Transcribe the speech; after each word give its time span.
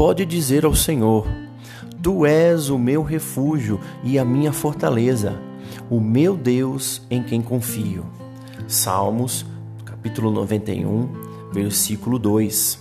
pode 0.00 0.24
dizer 0.24 0.64
ao 0.64 0.74
Senhor: 0.74 1.26
Tu 2.02 2.24
és 2.24 2.70
o 2.70 2.78
meu 2.78 3.02
refúgio 3.02 3.78
e 4.02 4.18
a 4.18 4.24
minha 4.24 4.50
fortaleza, 4.50 5.38
o 5.90 6.00
meu 6.00 6.38
Deus 6.38 7.02
em 7.10 7.22
quem 7.22 7.42
confio. 7.42 8.06
Salmos, 8.66 9.44
capítulo 9.84 10.30
91, 10.30 11.06
versículo 11.52 12.18
2. 12.18 12.78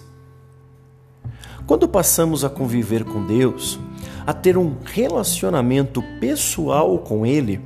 Quando 1.68 1.90
passamos 1.90 2.46
a 2.46 2.50
conviver 2.50 3.04
com 3.04 3.28
Deus, 3.28 3.78
a 4.26 4.32
ter 4.32 4.58
um 4.58 4.78
relacionamento 4.86 6.02
pessoal 6.22 7.00
com 7.00 7.26
Ele, 7.26 7.60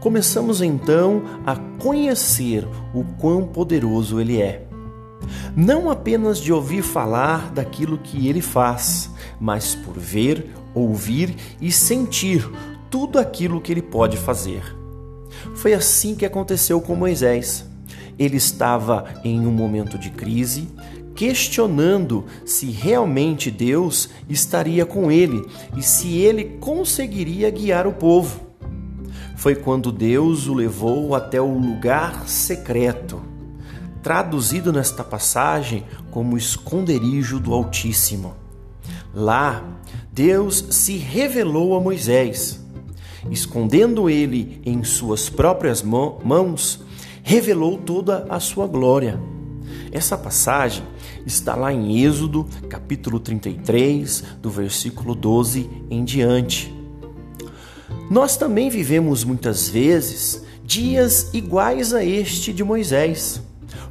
começamos 0.00 0.60
então 0.60 1.22
a 1.46 1.56
conhecer 1.82 2.68
o 2.92 3.02
quão 3.18 3.46
poderoso 3.46 4.20
Ele 4.20 4.42
é. 4.42 4.67
Não 5.56 5.90
apenas 5.90 6.38
de 6.38 6.52
ouvir 6.52 6.82
falar 6.82 7.50
daquilo 7.52 7.98
que 7.98 8.28
Ele 8.28 8.40
faz, 8.40 9.10
mas 9.40 9.74
por 9.74 9.98
ver, 9.98 10.50
ouvir 10.74 11.34
e 11.60 11.70
sentir 11.72 12.48
tudo 12.90 13.18
aquilo 13.18 13.60
que 13.60 13.72
Ele 13.72 13.82
pode 13.82 14.16
fazer. 14.16 14.62
Foi 15.54 15.74
assim 15.74 16.14
que 16.14 16.26
aconteceu 16.26 16.80
com 16.80 16.94
Moisés. 16.94 17.66
Ele 18.18 18.36
estava 18.36 19.04
em 19.24 19.46
um 19.46 19.52
momento 19.52 19.96
de 19.96 20.10
crise, 20.10 20.68
questionando 21.14 22.24
se 22.44 22.66
realmente 22.66 23.50
Deus 23.50 24.08
estaria 24.28 24.86
com 24.86 25.10
ele 25.10 25.44
e 25.76 25.82
se 25.82 26.16
ele 26.16 26.44
conseguiria 26.60 27.50
guiar 27.50 27.86
o 27.86 27.92
povo. 27.92 28.40
Foi 29.36 29.54
quando 29.54 29.92
Deus 29.92 30.46
o 30.46 30.54
levou 30.54 31.14
até 31.14 31.40
o 31.40 31.58
lugar 31.58 32.28
secreto, 32.28 33.22
traduzido 34.08 34.72
nesta 34.72 35.04
passagem 35.04 35.84
como 36.10 36.38
esconderijo 36.38 37.38
do 37.38 37.52
Altíssimo. 37.52 38.34
Lá, 39.12 39.62
Deus 40.10 40.64
se 40.70 40.96
revelou 40.96 41.76
a 41.76 41.80
Moisés, 41.80 42.58
escondendo 43.30 44.08
ele 44.08 44.62
em 44.64 44.82
suas 44.82 45.28
próprias 45.28 45.82
mãos, 45.82 46.82
revelou 47.22 47.76
toda 47.76 48.24
a 48.30 48.40
sua 48.40 48.66
glória. 48.66 49.20
Essa 49.92 50.16
passagem 50.16 50.84
está 51.26 51.54
lá 51.54 51.70
em 51.70 52.02
Êxodo, 52.02 52.46
capítulo 52.66 53.20
33, 53.20 54.24
do 54.40 54.48
versículo 54.48 55.14
12 55.14 55.68
em 55.90 56.02
diante. 56.02 56.74
Nós 58.10 58.38
também 58.38 58.70
vivemos 58.70 59.22
muitas 59.22 59.68
vezes 59.68 60.42
dias 60.64 61.28
iguais 61.34 61.92
a 61.92 62.02
este 62.02 62.54
de 62.54 62.64
Moisés. 62.64 63.46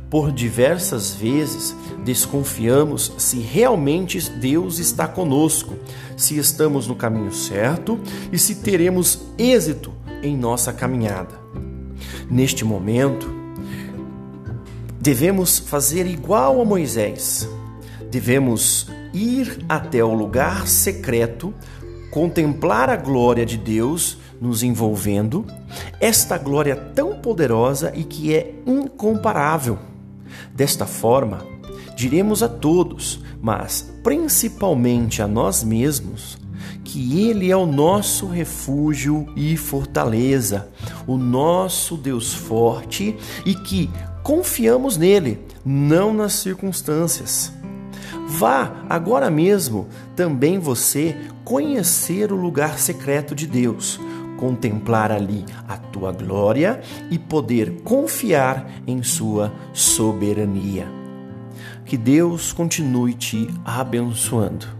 Por 0.10 0.32
diversas 0.32 1.14
vezes 1.14 1.76
desconfiamos 2.04 3.14
se 3.18 3.40
realmente 3.40 4.20
Deus 4.30 4.80
está 4.80 5.08
conosco, 5.08 5.76
se 6.16 6.38
estamos 6.38 6.88
no 6.88 6.96
caminho 6.96 7.32
certo 7.34 8.00
e 8.32 8.38
se 8.38 8.56
teremos 8.56 9.22
êxito 9.38 9.94
em 10.24 10.36
nossa 10.36 10.72
caminhada. 10.72 11.40
Neste 12.30 12.64
momento, 12.64 13.38
Devemos 15.08 15.58
fazer 15.58 16.06
igual 16.06 16.60
a 16.60 16.66
Moisés. 16.66 17.48
Devemos 18.12 18.88
ir 19.14 19.64
até 19.70 20.04
o 20.04 20.14
lugar 20.14 20.68
secreto, 20.68 21.54
contemplar 22.18 22.90
a 22.90 22.96
glória 22.96 23.46
de 23.46 23.60
Deus 23.60 24.18
nos 24.42 24.64
envolvendo, 24.64 25.46
esta 26.00 26.36
glória 26.36 26.76
tão 26.76 27.20
poderosa 27.20 27.94
e 27.96 28.04
que 28.04 28.34
é 28.34 28.56
incomparável. 28.66 29.78
Desta 30.52 30.88
forma, 30.88 31.46
diremos 31.96 32.42
a 32.42 32.50
todos, 32.50 33.24
mas 33.40 33.94
principalmente 34.02 35.22
a 35.22 35.28
nós 35.28 35.64
mesmos, 35.64 36.40
que 36.84 37.30
Ele 37.30 37.52
é 37.52 37.56
o 37.56 37.68
nosso 37.68 38.26
refúgio 38.26 39.32
e 39.36 39.56
fortaleza, 39.56 40.70
o 41.06 41.18
nosso 41.18 41.96
Deus 41.96 42.34
forte 42.34 43.16
e 43.46 43.54
que 43.54 43.92
confiamos 44.24 44.98
nele, 44.98 45.40
não 45.64 46.12
nas 46.16 46.34
circunstâncias. 46.34 47.54
Vá 48.28 48.84
agora 48.90 49.32
mesmo 49.32 49.88
também 50.16 50.60
você 50.60 51.16
conhecer 51.46 52.32
o 52.32 52.36
lugar 52.36 52.78
secreto 52.78 53.34
de 53.34 53.48
Deus, 53.48 54.00
contemplar 54.38 55.12
ali 55.12 55.46
a 55.68 55.78
tua 55.78 56.12
glória 56.12 56.82
e 57.10 57.18
poder 57.18 57.82
confiar 57.84 58.70
em 58.86 59.02
sua 59.02 59.52
soberania. 59.74 60.88
Que 61.86 61.96
Deus 61.96 62.52
continue 62.52 63.14
te 63.14 63.48
abençoando. 63.64 64.77